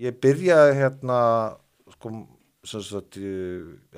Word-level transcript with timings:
Ég 0.00 0.16
byrjaði 0.18 0.74
hérna 0.80 1.18
sko, 1.94 2.10
sagt, 2.66 3.18
í 3.20 3.30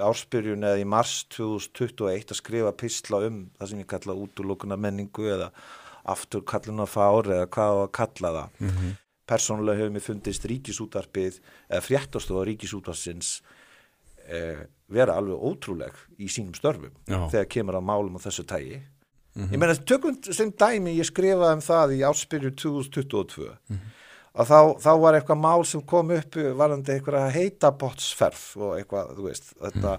ársbyrjun 0.03 0.67
eða 0.67 0.83
í 0.83 0.87
mars 0.89 1.23
2021 1.33 2.35
að 2.35 2.41
skrifa 2.41 2.73
písla 2.77 3.23
um 3.29 3.43
það 3.57 3.71
sem 3.71 3.83
ég 3.83 3.91
kalla 3.91 4.17
útlokuna 4.27 4.77
menningu 4.81 5.29
eða 5.33 5.51
aftur 6.07 6.45
kalluna 6.47 6.87
fár 6.87 7.31
eða 7.33 7.49
hvað 7.51 7.83
að 7.85 7.93
kalla 7.99 8.33
það. 8.39 8.59
Mm 8.61 8.71
-hmm. 8.71 8.97
Persónulega 9.27 9.79
hefur 9.81 9.95
mér 9.95 10.05
fundist 10.05 10.45
ríkisútvarpið 10.45 11.41
eða 11.71 11.81
fréttastofa 11.83 12.45
ríkisútvarsins 12.47 13.41
eh, 14.29 14.67
vera 14.89 15.17
alveg 15.17 15.35
ótrúleg 15.35 15.95
í 16.19 16.29
sínum 16.29 16.55
störfum 16.55 16.93
Já. 17.09 17.29
þegar 17.31 17.49
kemur 17.49 17.79
á 17.79 17.83
málum 17.83 18.17
á 18.19 18.21
þessu 18.23 18.45
tægi. 18.47 18.83
Ég 19.37 19.59
meina, 19.59 19.75
tökum 19.75 20.17
sem 20.33 20.49
dæmi, 20.51 20.95
ég 20.97 21.05
skrifaði 21.05 21.59
um 21.59 21.61
það 21.61 21.91
í 21.93 21.99
áspyrju 22.09 22.51
2022 22.57 23.57
að 24.37 24.51
þá, 24.51 24.61
þá 24.85 24.91
var 25.03 25.19
eitthvað 25.19 25.43
mál 25.43 25.67
sem 25.69 25.83
kom 25.89 26.11
upp 26.17 26.41
varandi 26.59 26.95
eitthvað 26.97 27.29
heitabottsferð 27.37 28.47
og 28.61 28.75
eitthvað, 28.79 29.13
þú 29.17 29.29
veist, 29.31 29.53
þetta 29.63 29.95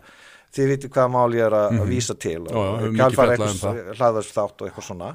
þið 0.57 0.71
viti 0.71 0.91
hvaða 0.91 1.13
mál 1.13 1.37
ég 1.37 1.45
er 1.47 1.55
að, 1.57 1.79
að 1.81 1.91
vísa 1.91 2.15
til 2.17 2.37
mikið 2.43 2.99
kjálfar 2.99 3.31
fjallað 3.33 3.47
um 3.47 3.61
það. 3.61 3.79
hlaðarsþátt 3.99 4.61
og 4.61 4.69
eitthvað 4.69 4.87
svona. 4.89 5.13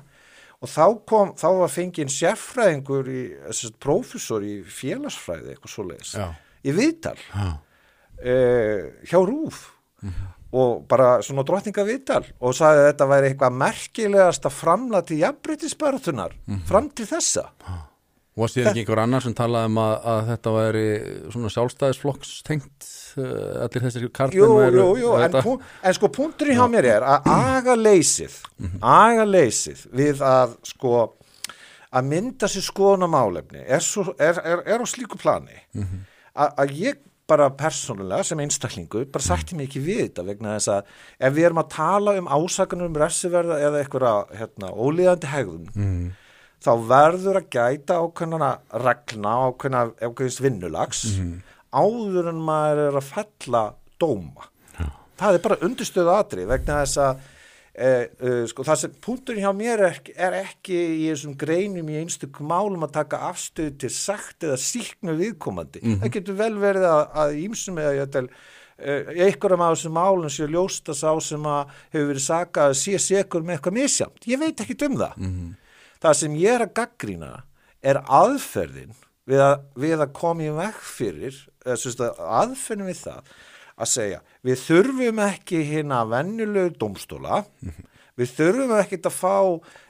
Og 0.63 0.71
þá 0.71 0.85
kom, 1.11 1.31
þá 1.39 1.47
var 1.59 1.73
fengið 1.75 2.11
sérfræðingur 2.15 3.11
í, 3.11 3.23
þessi 3.49 3.71
prófessor 3.83 4.45
í 4.47 4.57
félagsfræði, 4.71 5.55
eitthvað 5.55 5.75
svoleiðis 5.75 6.13
Já. 6.21 6.27
í 6.63 6.75
viðtal. 6.77 7.17
Eh, 8.23 8.91
hjá 9.11 9.19
Rúf 9.19 9.65
og 10.53 10.85
bara 10.91 11.17
svona 11.25 11.43
drottninga 11.49 11.83
viðtal 11.89 12.23
og 12.39 12.55
sagði 12.55 12.83
að 12.83 12.89
þetta 12.91 13.09
væri 13.11 13.31
eitthvað 13.31 13.57
merkilegasta 13.63 14.53
framla 14.53 15.01
til 15.09 15.19
jafnbreytisbaratunar 15.23 16.37
fram 16.69 16.91
til 16.95 17.09
þessa. 17.11 17.49
Og 17.67 17.92
síðan 18.49 18.71
ekki 18.73 18.85
einhver 18.85 19.03
annar 19.03 19.25
sem 19.25 19.35
talaði 19.37 19.71
um 19.71 19.81
að, 19.83 19.95
að 20.13 20.21
þetta 20.31 20.53
væri 20.57 20.85
svona 21.35 21.51
sjálfstæðisflokks 21.53 22.31
tengt 22.49 22.89
uh, 23.21 23.65
allir 23.67 23.87
þessir 23.87 24.07
Jú, 24.07 24.13
karlmenn 24.17 24.79
jú, 24.79 24.87
jú, 25.03 25.11
en, 25.17 25.25
þetta, 25.27 25.43
pú, 25.45 25.57
en 25.61 25.99
sko 25.99 26.13
punkturinn 26.17 26.61
hjá 26.61 26.65
mér 26.73 26.89
er 26.95 27.07
að 27.07 27.29
aga 27.35 27.77
leysið, 27.77 28.39
aga 28.81 29.29
leysið 29.29 29.85
við 29.93 30.25
að 30.27 30.57
sko 30.73 30.95
að 31.93 32.09
mynda 32.09 32.49
sér 32.49 32.65
skoðun 32.65 33.05
á 33.05 33.09
málefni 33.13 33.65
er, 33.67 33.85
svo, 33.85 34.15
er, 34.17 34.41
er, 34.41 34.65
er 34.65 34.81
á 34.81 34.87
slíku 34.89 35.21
plani 35.21 35.61
að 36.33 36.63
að 36.65 36.79
ég 36.81 37.03
bara 37.29 37.51
persónulega 37.55 38.25
sem 38.27 38.41
einstaklingu 38.43 39.05
bara 39.13 39.25
sætti 39.25 39.57
mig 39.57 39.69
ekki 39.69 39.83
við 39.85 40.01
þetta 40.07 40.25
vegna 40.27 40.57
þess 40.57 40.73
að 40.75 40.91
ef 41.29 41.37
við 41.37 41.47
erum 41.49 41.63
að 41.63 41.71
tala 41.77 42.17
um 42.19 42.29
ásakanum 42.33 42.91
um 42.91 42.99
refsiverða 43.01 43.61
eða 43.69 43.83
eitthvað 43.83 44.35
hérna, 44.41 44.73
ólíðandi 44.73 45.31
hegðun 45.31 45.69
mm, 45.73 46.11
þá 46.63 46.73
verður 46.89 47.41
að 47.41 47.51
gæta 47.53 47.99
ákveðna 48.03 48.53
reglna, 48.85 49.35
ákveðna 49.49 49.83
ákveðins 49.99 50.41
vinnulags 50.45 51.03
áður 51.73 52.31
en 52.33 52.41
maður 52.45 52.87
er 52.89 52.99
að 53.01 53.11
fella 53.11 53.63
dóma. 54.01 54.49
Það 55.19 55.37
er 55.37 55.45
bara 55.45 55.61
undirstöðu 55.67 56.13
atri 56.15 56.47
vegna 56.49 56.81
þess 56.83 56.99
að 57.01 57.21
e, 57.73 57.89
e, 57.89 58.33
sko, 58.51 58.65
það 58.67 58.81
sem 58.81 58.97
punkturinn 59.05 59.45
hjá 59.45 59.53
mér 59.57 59.85
er, 59.87 60.01
er 60.17 60.39
ekki 60.41 60.79
í 60.97 61.05
þessum 61.11 61.37
greinum 61.39 61.93
í 61.93 62.01
einstökum 62.01 62.51
málum 62.51 62.87
að 62.87 62.97
taka 62.99 63.23
afstöðu 63.29 63.77
til 63.85 63.93
sagt 63.95 64.47
eða 64.49 64.59
síknu 64.61 65.15
viðkomandi. 65.21 65.85
Það 66.03 66.13
getur 66.17 66.41
vel 66.41 66.53
verið 66.63 66.89
að, 66.91 67.39
ímsum 67.45 67.79
eða 67.83 67.95
ég 68.01 68.13
tel 68.17 68.27
einhverjum 68.83 69.63
af 69.63 69.77
þessum 69.77 69.95
málum 69.95 70.33
sé 70.33 70.49
ljósta 70.51 70.95
sá 70.97 71.13
sem 71.23 71.45
að 71.47 71.75
hefur 71.93 72.09
verið 72.11 72.25
sakað 72.25 72.73
að 72.73 72.79
sé 72.83 72.99
sekur 72.99 73.45
með 73.47 73.61
eitthvað 73.61 73.79
misjamt. 73.79 74.25
Ég 74.27 74.43
veit 74.43 74.65
ekki 74.65 74.79
um 74.89 74.97
það 75.05 75.21
það 76.03 76.19
sem 76.19 76.37
ég 76.41 76.57
er 76.57 76.67
að 76.67 76.75
gaggrína 76.81 77.33
er 77.83 78.03
aðferðin 78.03 78.93
við 79.29 79.45
að, 79.45 79.55
við 79.79 80.03
að 80.03 80.13
koma 80.19 80.47
í 80.47 80.53
veg 80.57 80.83
fyrir 80.83 81.39
aðferðin 81.63 82.91
við 82.91 83.01
það 83.05 83.33
að 83.83 83.89
segja, 83.89 84.21
við 84.45 84.61
þurfum 84.67 85.23
ekki 85.25 85.63
hérna 85.71 86.03
vennulegu 86.11 86.75
dómstóla 86.79 87.45
við 88.19 88.35
þurfum 88.37 88.75
ekki 88.77 89.01
að 89.01 89.15
fá 89.17 89.37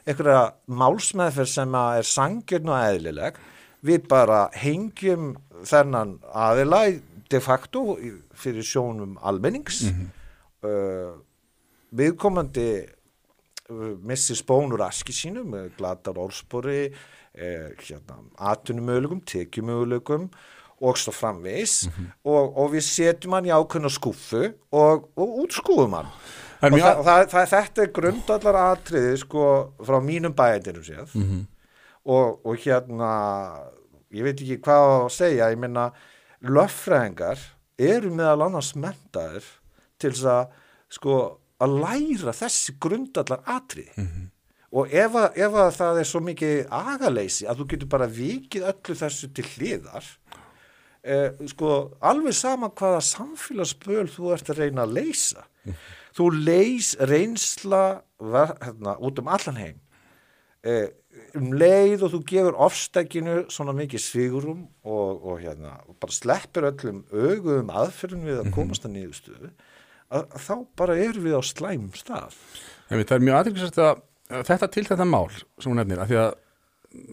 einhverja 0.06 0.42
málsmeðferð 0.66 1.50
sem 1.50 1.76
er 1.80 2.06
sangjörn 2.06 2.70
og 2.72 2.86
eðlileg. 2.86 3.38
Við 3.82 4.06
bara 4.10 4.44
hengjum 4.54 5.32
þennan 5.66 6.16
aðila 6.30 6.84
de 7.32 7.40
facto 7.42 7.96
fyrir 8.38 8.66
sjónum 8.66 9.16
almennings. 9.26 9.82
Uh, 10.62 11.18
viðkomandi 11.90 12.84
uh, 13.72 13.92
missi 14.04 14.36
spónur 14.38 14.84
aski 14.86 15.12
sínum 15.16 15.56
glatar 15.78 16.18
orðspori 16.20 16.82
eh, 17.34 17.72
hérna, 17.80 18.18
atunumöguleikum, 18.52 19.22
tekjumöguleikum 19.24 20.28
og 20.82 20.96
svo 20.98 21.12
framvegs 21.14 21.86
og, 22.26 22.56
og 22.58 22.72
við 22.74 22.82
setjum 22.84 23.36
hann 23.36 23.46
í 23.46 23.52
ákveðna 23.54 23.90
skúfu 23.94 24.44
og, 24.74 25.08
og 25.16 25.36
útskúfum 25.44 25.94
hann. 25.94 26.08
Og, 26.62 26.74
mjög- 26.74 26.82
það, 26.84 27.04
það, 27.06 27.26
það, 27.32 27.46
þetta 27.52 27.82
er 27.86 27.92
grundallar 27.98 28.58
atriði 28.60 29.12
sko 29.22 29.44
frá 29.86 29.98
mínum 30.02 30.34
bæðinum 30.38 30.84
séð. 30.86 31.14
Og, 32.02 32.40
og 32.46 32.58
hérna 32.64 33.12
ég 34.12 34.26
veit 34.26 34.42
ekki 34.42 34.58
hvað 34.66 34.88
að 34.96 35.08
segja 35.14 35.48
ég 35.54 35.60
minna 35.62 35.88
löffræðingar 36.42 37.38
eru 37.82 38.10
meðal 38.14 38.46
annars 38.48 38.72
mentaðir 38.78 39.46
til 40.02 40.10
þess 40.12 40.26
að 40.34 40.58
sko 40.92 41.16
að 41.62 41.76
læra 41.82 42.34
þessi 42.36 42.76
grundallar 42.82 43.42
atriði 43.46 44.08
og 44.72 44.88
ef, 44.88 45.16
að, 45.20 45.36
ef 45.36 45.58
að 45.60 45.70
það 45.76 46.00
er 46.00 46.08
svo 46.08 46.20
mikið 46.24 46.60
agaleysi 46.72 47.46
að 47.46 47.60
þú 47.60 47.68
getur 47.72 47.92
bara 47.92 48.08
vikið 48.08 48.68
öllu 48.70 48.96
þessu 49.02 49.28
til 49.36 49.44
hliðar 49.50 50.06
eh, 51.02 51.30
sko 51.52 51.74
alveg 52.00 52.36
sama 52.36 52.70
hvaða 52.72 53.02
samfélagsböl 53.10 54.08
þú 54.10 54.32
ert 54.36 54.50
að 54.52 54.62
reyna 54.62 54.86
að 54.86 54.96
leysa. 55.00 55.46
Þú 56.12 56.26
leys 56.44 56.92
reynsla 57.08 58.02
ver, 58.20 58.56
hérna, 58.60 58.96
út 59.00 59.20
um 59.22 59.30
allan 59.32 59.60
heim. 59.60 59.78
Eh, 60.62 60.88
um 61.36 61.52
leið 61.56 62.06
og 62.06 62.12
þú 62.14 62.20
gefur 62.28 62.58
ofstækinu 62.66 63.36
svona 63.52 63.74
mikið 63.76 64.04
svigurum 64.04 64.66
og, 64.84 65.24
og 65.24 65.40
hérna, 65.42 65.76
bara 66.00 66.14
sleppir 66.14 66.68
öllum 66.70 67.02
ögum 67.12 67.72
aðferðum 67.72 68.26
við 68.28 68.42
að 68.42 68.52
komast 68.54 68.86
að 68.88 68.96
niðurstöðu 68.96 69.52
að, 70.12 70.38
þá 70.44 70.54
bara 70.78 70.98
erum 71.00 71.26
við 71.26 71.36
á 71.38 71.42
slæmum 71.46 71.92
stað. 71.96 72.38
Einmitt, 72.90 73.08
það 73.10 73.18
er 73.18 73.26
mjög 73.26 73.38
aðeinsvægt 73.40 73.82
að 73.82 74.02
þetta 74.48 74.70
til 74.72 74.86
þetta 74.88 75.08
mál 75.08 75.28
sem 75.32 75.70
hún 75.70 75.80
nefnir, 75.80 76.02
af 76.02 76.10
því 76.10 76.20
að 76.22 76.32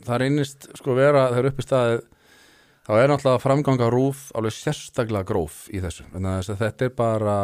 það 0.06 0.22
reynist 0.24 0.70
sko 0.80 0.96
vera 0.98 1.28
þegar 1.32 1.50
uppi 1.52 1.66
staðið 1.66 2.02
þá 2.90 2.94
er 2.98 3.12
náttúrulega 3.12 3.44
framganga 3.44 3.90
rúf 3.94 4.22
alveg 4.38 4.56
sérstaklega 4.56 5.28
gróf 5.30 5.66
í 5.72 5.82
þessu. 5.84 6.08
En 6.18 6.28
þess 6.28 6.54
að 6.56 6.64
þetta 6.64 6.88
er 6.88 6.96
bara 6.98 7.36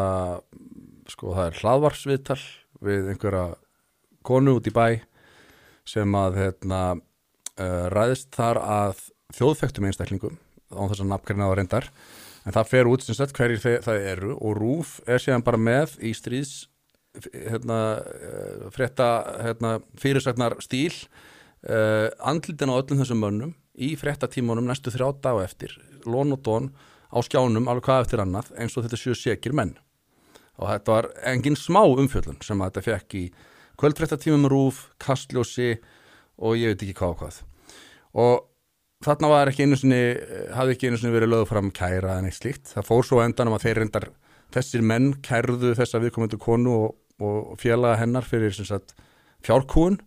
sko 1.12 1.36
það 1.36 1.50
er 1.50 1.60
hlaðvarsviðtal 1.62 2.40
við 2.86 3.12
einhverja 3.14 3.46
konu 4.26 4.56
út 4.58 4.70
í 4.70 4.74
bæ 4.74 4.88
sem 5.86 6.18
að 6.18 6.40
hérna, 6.42 6.80
uh, 7.62 7.86
ræðist 7.94 8.32
þar 8.34 8.60
að 8.64 9.04
þjóðfektum 9.38 9.86
einstaklingum 9.86 10.40
á 10.74 10.82
þess 10.90 11.04
að 11.04 11.12
nafnkarina 11.12 11.50
á 11.50 11.54
reyndar 11.58 11.90
en 12.46 12.54
það 12.56 12.70
fer 12.72 12.90
út 12.90 13.04
sem 13.06 13.18
sagt 13.18 13.36
hverjir 13.38 13.62
þe- 13.64 13.82
það 13.86 14.08
eru 14.14 14.36
og 14.38 14.58
rúf 14.60 15.00
er 15.08 15.22
síðan 15.22 15.44
bara 15.46 15.58
með 15.58 15.98
í 16.06 16.14
stríðs 16.14 16.68
hérna, 17.34 17.80
eh, 18.04 18.66
frétta 18.76 19.08
hérna, 19.46 19.80
fyrirsagnar 19.98 20.58
stíl 20.64 20.92
uh, 21.70 22.10
andlitin 22.20 22.70
á 22.70 22.76
öllum 22.76 23.00
þessum 23.00 23.22
mönnum 23.24 23.54
í 23.76 23.94
fréttatímanum 24.00 24.68
næstu 24.68 24.92
þrjá 24.94 25.14
dag 25.24 25.40
eftir. 25.44 25.74
Lón 26.06 26.36
og 26.36 26.44
dón 26.44 26.70
á 27.12 27.18
skjánum 27.24 27.70
alveg 27.72 27.88
hvað 27.88 28.04
eftir 28.06 28.22
annað 28.24 28.52
eins 28.60 28.76
og 28.78 28.86
þetta 28.86 29.00
séu 29.00 29.16
sekir 29.16 29.56
menn. 29.56 29.74
Og 30.60 30.70
þetta 30.70 30.92
var 30.92 31.08
engin 31.28 31.58
smá 31.60 31.82
umfjöllun 31.88 32.38
sem 32.44 32.60
þetta 32.62 32.84
fekk 32.86 33.16
í 33.20 33.24
kvöldfréttatímum 33.80 34.48
rúf, 34.52 34.86
kastljósi 35.04 35.78
og 36.40 36.56
ég 36.60 36.72
veit 36.76 36.84
ekki 36.86 36.96
hvað 37.00 37.16
og 37.16 37.20
hvað. 37.24 37.40
Og 38.16 38.36
þarna 39.06 39.32
var 39.32 39.52
ekki 39.52 39.66
einu 39.66 39.78
sinni 39.80 40.02
hafði 40.56 40.76
ekki 40.76 40.90
einu 40.90 41.00
sinni 41.00 41.16
verið 41.16 41.34
lögð 41.34 41.50
fram 41.52 41.72
kæra 41.76 42.18
en 42.20 42.30
eitt 42.30 42.40
slíkt, 42.40 42.72
það 42.74 42.88
fór 42.90 43.08
svo 43.08 43.22
endanum 43.24 43.56
að 43.58 43.68
þeir 43.68 43.82
reyndar 43.82 44.10
þessir 44.56 44.86
menn 44.86 45.14
kærðu 45.26 45.74
þessa 45.78 46.02
viðkomendu 46.04 46.40
konu 46.42 46.76
og, 46.86 46.98
og 47.22 47.56
félaga 47.62 48.00
hennar 48.02 48.28
fyrir 48.28 48.56
sagt 48.56 48.96
fjárkúun 49.46 50.00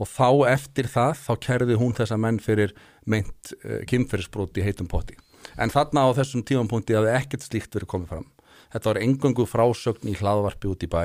og 0.00 0.10
þá 0.10 0.28
eftir 0.50 0.88
það 0.90 1.18
þá 1.22 1.32
kærði 1.46 1.78
hún 1.80 1.94
þessa 1.96 2.18
menn 2.20 2.40
fyrir 2.42 2.74
meint 3.06 3.54
uh, 3.62 3.82
kynferðisbróti 3.90 4.62
í 4.62 4.66
heitum 4.66 4.90
potti. 4.90 5.16
En 5.60 5.70
þarna 5.70 6.08
á 6.08 6.16
þessum 6.16 6.42
tímapunkti 6.46 6.96
hafði 6.96 7.14
ekkert 7.14 7.46
slíkt 7.46 7.76
verið 7.76 7.90
komið 7.92 8.14
fram. 8.14 8.26
Þetta 8.74 8.90
var 8.90 9.00
engöngu 9.04 9.46
frásögn 9.46 10.10
í 10.10 10.16
hlaðvarpi 10.18 10.70
út 10.70 10.82
í 10.82 10.90
bæ 10.90 11.04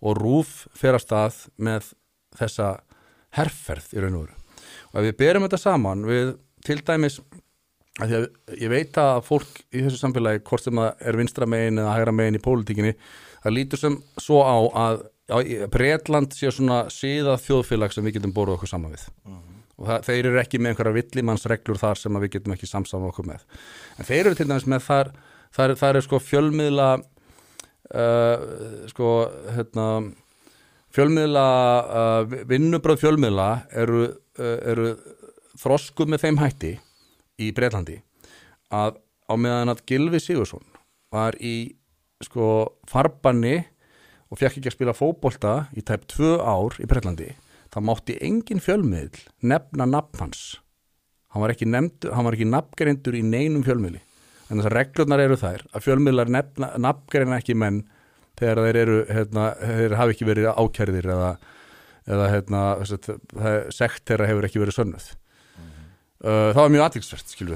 og 0.00 0.18
Rúf 0.18 0.66
fer 0.76 0.96
að 0.96 1.04
stað 1.06 1.40
með 1.60 1.92
þessa 2.36 2.68
herferð 3.36 3.94
í 3.94 4.02
raun 4.02 4.18
og 4.18 4.26
veru. 4.26 4.36
Og 4.90 5.00
ef 5.00 5.06
við 5.06 5.18
berum 5.20 5.46
þetta 5.46 5.60
saman 5.60 6.04
við 6.08 6.34
til 6.66 6.80
dæmis 6.86 7.20
að 8.00 8.10
því 8.10 8.18
að 8.18 8.60
ég 8.62 8.72
veit 8.72 9.00
að 9.00 9.22
fólk 9.26 9.62
í 9.74 9.82
þessu 9.84 10.00
samfélagi 10.00 10.42
hvort 10.46 10.64
sem 10.64 10.80
það 10.80 11.06
er 11.10 11.18
vinstra 11.20 11.48
megin 11.50 11.80
eða 11.82 11.96
hægra 11.96 12.14
megin 12.16 12.38
í 12.38 12.44
pólitíkinni 12.44 12.94
það 13.42 13.56
lítur 13.56 13.82
sem 13.82 13.96
svo 14.20 14.42
á 14.44 14.58
að 14.86 15.06
Breitland 15.70 16.34
sé 16.34 16.50
svona 16.50 16.84
síða 16.90 17.36
þjóðfélag 17.38 17.94
sem 17.94 18.06
við 18.06 18.18
getum 18.18 18.32
borðið 18.34 18.56
okkur 18.56 18.70
saman 18.72 18.96
við. 18.96 19.04
Og 19.78 19.86
það, 19.86 20.06
þeir 20.08 20.28
eru 20.30 20.40
ekki 20.42 20.58
með 20.58 20.72
einhverja 20.72 20.96
villimannsreglur 20.96 21.78
þar 21.80 22.00
sem 22.00 22.18
við 22.20 22.32
getum 22.34 22.54
ekki 22.56 22.68
samsáma 22.68 23.10
okkur 23.12 23.28
með. 23.30 23.44
En 23.96 24.08
þeir 24.08 24.24
eru 24.24 24.38
til 24.40 24.48
dæmis 24.50 24.66
með 24.68 24.82
þar 24.88 25.12
þar, 25.54 25.76
þar 25.80 26.00
er 26.00 26.06
sko 26.06 26.20
fjölmiðla 26.24 26.88
uh, 26.98 28.50
sko 28.90 29.12
hérna 29.54 29.86
fjölmiðla 30.94 31.46
uh, 32.02 32.36
vinnubröð 32.50 33.04
fjölmiðla 33.04 33.48
eru, 33.84 34.04
uh, 34.40 34.56
eru 34.72 34.92
þroskuð 35.60 36.12
með 36.12 36.24
þeim 36.24 36.40
hætti 36.40 36.72
í 37.40 37.50
Breitlandi 37.56 38.00
að 38.74 38.98
á 39.30 39.34
meðan 39.38 39.72
að 39.72 39.84
Gilvi 39.88 40.20
Sigursson 40.22 40.64
var 41.12 41.36
í 41.40 41.76
sko 42.24 42.48
farbanni 42.90 43.60
og 44.30 44.38
fekk 44.38 44.60
ekki 44.60 44.70
að 44.70 44.76
spila 44.76 44.96
fótbolta 44.96 45.54
í 45.76 45.84
tæp 45.86 46.06
tvö 46.10 46.36
ár 46.40 46.76
í 46.82 46.88
Breitlandi 46.90 47.30
það 47.70 47.86
mátti 47.86 48.18
engin 48.26 48.62
fjölmiðl 48.62 49.24
nefna 49.46 49.86
nafn 49.88 50.24
hans 50.24 50.44
hann 51.30 51.44
var 51.44 51.54
ekki, 51.54 51.68
ekki 51.70 52.50
nafngreindur 52.50 53.16
í 53.18 53.22
neinum 53.26 53.64
fjölmiðli 53.66 54.02
en 54.50 54.58
þessar 54.58 54.76
reglurnar 54.80 55.22
eru 55.22 55.38
þær 55.38 55.64
að 55.70 55.86
fjölmiðlar 55.86 56.30
nafngreina 56.82 57.38
ekki 57.38 57.54
menn 57.58 57.84
þegar 58.40 58.62
þeir 58.64 58.78
eru 58.82 58.98
hérna, 59.10 59.46
þeir 59.60 59.96
hafi 60.00 60.14
ekki 60.16 60.28
verið 60.28 60.50
ákjærðir 60.50 61.08
eða, 61.14 61.30
eða 62.08 62.28
hérna, 62.34 62.62
sekt 63.74 64.06
þeirra 64.08 64.28
hefur 64.30 64.48
ekki 64.48 64.62
verið 64.62 64.78
sönnuð. 64.78 65.10
Uh, 66.24 66.50
það 66.52 66.60
var 66.60 66.72
mjög 66.74 66.84
aðtíksvert 66.86 67.28
skilju, 67.34 67.54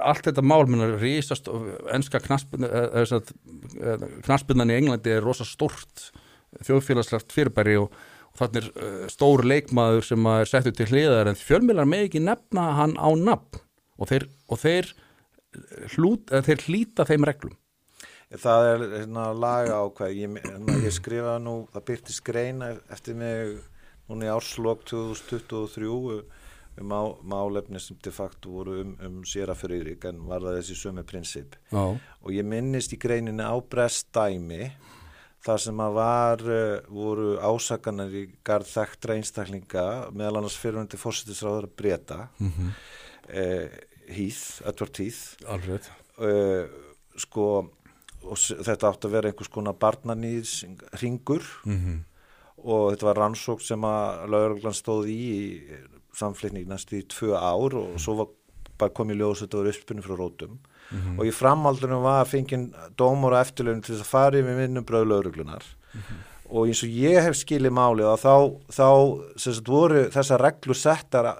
allt 0.00 0.24
þetta 0.28 0.46
mál 0.46 0.64
minna 0.70 0.86
rísast 0.98 1.44
og 1.52 1.60
ennska 1.94 2.18
knaspinnan 2.24 4.72
í 4.72 4.78
Englandi 4.78 5.10
er 5.14 5.24
rosa 5.24 5.46
stort 5.48 5.94
þjóðfélagslegt 6.62 7.34
fyrirbæri 7.34 7.74
og 7.80 7.88
þannig 8.38 8.62
er 8.62 8.68
uh, 8.74 8.78
stór 9.12 9.40
leikmaður 9.46 10.02
sem 10.10 10.22
er 10.34 10.46
settur 10.50 10.74
til 10.76 10.88
hliðar 10.90 11.30
en 11.30 11.38
fjölmiðlar 11.38 11.90
með 11.90 12.00
ekki 12.08 12.20
nefna 12.24 12.62
hann 12.80 12.94
á 12.98 13.08
nafn. 13.18 13.54
Og 13.94 14.04
þeir, 14.10 14.24
og 14.50 14.56
þeir, 14.58 14.86
hlút, 15.94 16.22
þeir 16.46 16.60
hlýta 16.66 17.02
þeim 17.06 17.24
reglum. 17.28 17.56
Það 18.34 18.62
er 18.72 18.80
hérna 18.96 19.24
laga 19.38 19.74
ákvæð 19.84 20.10
ég, 20.18 20.28
hérna, 20.42 20.72
ég 20.82 20.92
skrifa 20.96 21.36
nú, 21.38 21.54
það 21.70 21.86
byrti 21.90 22.12
skreina 22.16 22.66
eftir 22.90 23.14
mig 23.18 23.60
núna 24.08 24.26
í 24.26 24.32
árslokk 24.32 24.82
2023 24.90 26.18
um 26.80 26.90
á, 26.94 27.02
málefni 27.22 27.80
sem 27.80 27.96
de 28.02 28.10
facto 28.10 28.50
voru 28.50 28.80
um, 28.82 28.96
um 29.06 29.22
séra 29.28 29.54
fyrir 29.54 29.82
Írik 29.82 30.04
en 30.10 30.24
var 30.28 30.42
það 30.42 30.58
þessi 30.58 30.78
sömu 30.80 31.04
prinsip 31.06 31.56
Já. 31.70 31.84
og 31.94 32.30
ég 32.34 32.46
minnist 32.46 32.94
í 32.94 33.00
greininu 33.00 33.46
á 33.46 33.54
brestdæmi 33.60 34.72
þar 35.44 35.60
sem 35.60 35.80
að 35.84 35.96
var, 35.98 36.44
uh, 36.48 36.76
voru 36.88 37.34
ásakanar 37.38 38.14
í 38.14 38.26
garð 38.46 38.70
þekktra 38.72 39.18
einstaklinga 39.18 39.86
meðal 40.12 40.40
annars 40.40 40.58
fyrirvændi 40.60 41.00
fórsettisráður 41.00 41.68
að 41.68 41.76
breyta 41.78 42.20
mm 42.38 42.50
-hmm. 42.50 42.74
uh, 43.28 43.66
Heath, 44.08 44.62
Edward 44.66 44.98
Heath 44.98 45.48
Alveg 45.48 45.88
uh, 46.18 46.66
sko 47.16 47.48
og 48.24 48.40
þetta 48.40 48.90
átti 48.90 49.08
að 49.08 49.14
vera 49.16 49.30
einhvers 49.30 49.52
konar 49.52 49.76
barnanýðs 49.80 50.54
ringur 51.00 51.44
mm 51.64 51.78
-hmm. 51.78 51.98
og 52.64 52.84
þetta 52.92 53.06
var 53.06 53.20
rannsók 53.20 53.60
sem 53.62 53.84
að 53.84 54.28
lauruglan 54.32 54.74
stóð 54.74 55.08
í, 55.12 55.24
í 56.14 56.18
samflitning 56.18 56.68
næstu 56.70 56.98
í 57.00 57.06
tvö 57.10 57.34
ár 57.34 57.76
og 57.78 57.96
svo 58.02 58.16
var 58.20 58.32
bara 58.78 58.94
komið 58.94 59.20
ljós 59.20 59.42
þetta 59.44 59.60
var 59.60 59.70
uppspunni 59.70 60.04
frá 60.04 60.16
rótum 60.18 60.52
mm 60.54 61.00
-hmm. 61.00 61.18
og 61.18 61.26
í 61.26 61.32
framhaldunum 61.32 62.02
var 62.02 62.26
fenginn 62.26 62.74
dómur 62.98 63.32
og 63.32 63.40
eftirlöfn 63.40 63.82
til 63.82 63.94
þess 63.94 64.06
að 64.06 64.14
fara 64.14 64.38
yfir 64.38 64.60
vinnubröðu 64.60 65.08
lauruglunar 65.08 65.64
mm 65.64 66.00
-hmm. 66.00 66.20
og 66.50 66.66
eins 66.66 66.82
og 66.82 66.88
ég 66.88 67.22
hef 67.22 67.36
skilið 67.36 67.72
málið 67.72 68.06
að 68.12 68.22
þá, 68.26 68.36
þá 68.78 68.88
sagt, 69.36 69.68
voru 69.68 70.10
þessar 70.10 70.40
reglur 70.40 70.76
settar 70.76 71.36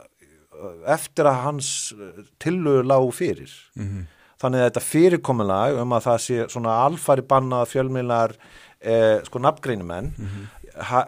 eftir 0.87 1.25
að 1.25 1.43
hans 1.43 1.95
tillögur 2.39 2.85
lág 2.85 3.15
fyrir 3.15 3.51
mm 3.77 3.85
-hmm. 3.85 4.07
þannig 4.41 4.61
að 4.61 4.67
þetta 4.67 4.81
fyrirkomulag 4.81 5.81
um 5.81 5.93
að 5.93 6.05
það 6.05 6.19
sé 6.19 6.49
svona 6.49 6.71
alfari 6.87 7.23
bannað 7.23 7.69
fjölmiðlar 7.69 8.37
eh, 8.81 9.21
sko 9.25 9.39
nafngreinumenn 9.39 10.13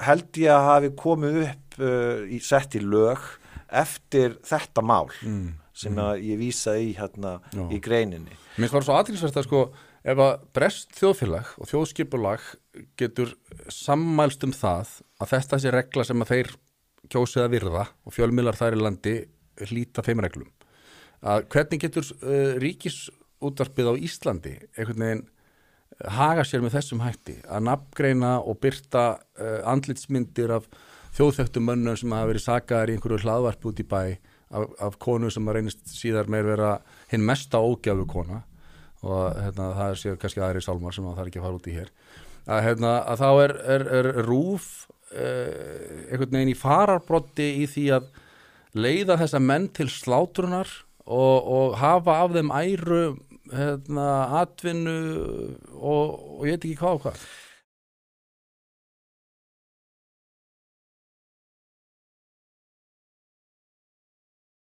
held 0.07 0.39
ég 0.39 0.53
að 0.53 0.67
hafi 0.69 0.91
komið 0.97 1.41
upp 1.43 1.81
uh, 1.83 2.23
í, 2.31 2.39
sett 2.43 2.77
í 2.79 2.81
lög 2.81 3.19
eftir 3.71 4.37
þetta 4.47 4.85
mál 4.87 5.09
mm 5.23 5.55
sem 5.77 5.93
mm. 5.93 6.23
ég 6.25 6.41
vísa 6.41 6.77
í 6.81 6.93
hérna 6.97 7.37
Já. 7.53 7.67
í 7.69 7.81
greininni. 7.83 8.37
Mér 8.57 8.71
finnst 8.71 8.79
það 8.79 8.87
svo 8.89 8.97
aðtilsvært 8.97 9.41
að 9.41 9.47
sko 9.47 9.63
ef 10.07 10.23
að 10.23 10.33
brest 10.57 10.97
þjóðfélag 10.97 11.53
og 11.61 11.71
þjóðskipulag 11.71 12.47
getur 13.01 13.35
sammælst 13.73 14.47
um 14.47 14.55
það 14.57 14.95
að 15.21 15.33
þetta 15.35 15.61
sé 15.61 15.75
regla 15.75 16.07
sem 16.09 16.25
að 16.25 16.33
þeir 16.33 16.53
kjósið 17.13 17.45
að 17.45 17.55
virða 17.57 17.87
og 18.07 18.17
fjölmilar 18.17 18.59
þær 18.59 18.79
í 18.79 18.83
landi 18.83 19.17
hlýta 19.67 20.05
þeim 20.07 20.25
reglum. 20.25 20.51
Að 21.27 21.47
hvernig 21.53 21.83
getur 21.85 22.09
uh, 22.17 22.57
ríkisútvarpið 22.63 23.93
á 23.93 23.95
Íslandi 24.09 24.55
einhvern 24.77 25.05
veginn 25.05 25.25
haga 26.13 26.45
sér 26.45 26.65
með 26.65 26.77
þessum 26.77 27.01
hætti 27.05 27.39
að 27.47 27.69
nafngreina 27.69 28.37
og 28.45 28.59
byrta 28.65 29.05
uh, 29.17 29.61
andlitsmyndir 29.69 30.57
af 30.57 30.69
þjóðþögtum 31.17 31.65
mönnum 31.65 31.97
sem 31.97 32.13
hafa 32.13 32.31
verið 32.31 32.45
sagaðar 32.45 32.93
í 32.93 32.97
einhverju 32.97 33.23
hlaðvarp 33.25 33.69
út 33.71 33.81
í 33.81 33.87
bæ 33.89 34.01
af, 34.51 34.67
af 34.89 34.99
konu 35.03 35.31
sem 35.33 35.49
að 35.49 35.59
reynist 35.59 35.83
síðar 35.91 36.29
meir 36.33 36.47
vera 36.47 36.77
hinn 37.11 37.25
mesta 37.27 37.61
ógjafu 37.63 38.07
kona. 38.11 38.43
Og 39.07 39.39
hérna, 39.39 39.71
það 39.77 39.93
er 39.93 40.01
sér 40.01 40.19
kannski 40.21 40.43
aðri 40.43 40.63
sálmar 40.65 40.97
sem 40.97 41.07
að 41.07 41.17
það 41.17 41.23
er 41.23 41.31
ekki 41.31 41.41
að 41.41 41.47
fara 41.47 41.61
út 41.61 41.69
í 41.71 41.77
hér. 41.77 41.93
Að, 42.47 42.61
hérna, 42.67 42.93
að 43.11 43.23
þá 43.23 43.31
er, 43.45 43.55
er, 43.75 43.87
er 43.99 44.09
rúf 44.27 44.69
eh, 45.13 46.11
einhvern 46.11 46.37
veginn 46.37 46.53
í 46.53 46.59
fararbrotti 46.59 47.49
í 47.63 47.69
því 47.71 47.87
að 47.97 48.11
leiða 48.77 49.19
þessa 49.23 49.41
menn 49.43 49.71
til 49.75 49.89
slátrunar 49.91 50.71
og, 51.07 51.49
og 51.57 51.79
hafa 51.81 52.21
af 52.25 52.37
þeim 52.37 52.53
æru 52.55 53.03
hérna, 53.53 54.07
atvinnu 54.43 54.99
og, 55.77 56.15
og 56.41 56.47
ég 56.47 56.57
veit 56.57 56.69
ekki 56.69 56.79
hvað 56.83 56.99
og 56.99 57.05
hvað 57.07 57.27